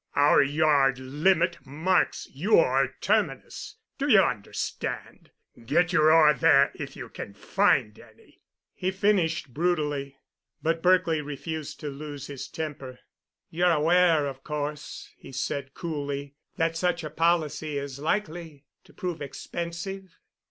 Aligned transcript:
Our 0.15 0.41
yard 0.41 0.97
limit 0.97 1.63
marks 1.63 2.27
your 2.33 2.95
terminus—do 3.01 4.07
you 4.09 4.19
understand? 4.19 5.29
Get 5.63 5.93
your 5.93 6.11
ore 6.11 6.33
there 6.33 6.71
if 6.73 6.95
you 6.95 7.07
can 7.07 7.35
find 7.35 7.99
any," 7.99 8.41
he 8.73 8.89
finished 8.89 9.53
brutally. 9.53 10.17
But 10.59 10.81
Berkely 10.81 11.21
refused 11.23 11.79
to 11.81 11.89
lose 11.89 12.25
his 12.25 12.47
temper. 12.47 12.97
"You're 13.51 13.73
aware, 13.73 14.25
of 14.25 14.43
course," 14.43 15.11
he 15.17 15.31
said 15.31 15.75
coolly, 15.75 16.33
"that 16.57 16.75
such 16.75 17.03
a 17.03 17.11
policy 17.11 17.77
is 17.77 17.99
likely 17.99 18.65
to 18.85 18.93
prove 18.93 19.21
expensive?" 19.21 20.17